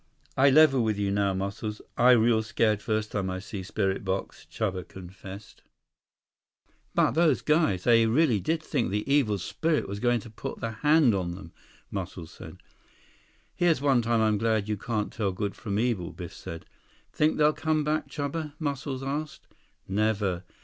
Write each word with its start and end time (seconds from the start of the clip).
"I 0.35 0.49
level 0.49 0.83
with 0.83 0.97
you 0.97 1.11
now, 1.11 1.35
Muscles. 1.35 1.79
I 1.95 2.13
real 2.13 2.41
scared 2.41 2.81
first 2.81 3.11
time 3.11 3.29
I 3.29 3.37
see 3.37 3.61
spirit 3.61 4.03
box," 4.03 4.47
Chuba 4.51 4.87
confessed. 4.87 5.61
"But 6.95 7.11
those 7.11 7.43
guys! 7.43 7.83
They 7.83 8.07
really 8.07 8.39
did 8.39 8.63
think 8.63 8.89
the 8.89 9.07
Evil 9.07 9.37
Spirit 9.37 9.87
was 9.87 9.99
going 9.99 10.19
to 10.21 10.31
put 10.31 10.59
the 10.59 10.71
hand 10.71 11.13
on 11.13 11.35
them," 11.35 11.53
Muscles 11.91 12.31
said. 12.31 12.57
"Here's 13.53 13.79
one 13.79 14.01
time 14.01 14.21
I'm 14.21 14.39
glad 14.39 14.67
you 14.67 14.75
can't 14.75 15.13
tell 15.13 15.31
good 15.31 15.53
from 15.55 15.77
evil," 15.77 16.11
Biff 16.13 16.33
said. 16.33 16.65
"Think 17.13 17.37
they'll 17.37 17.53
come 17.53 17.83
back, 17.83 18.07
Chuba?" 18.09 18.53
Muscles 18.57 19.03
asked. 19.03 19.45
"Never. 19.87 20.43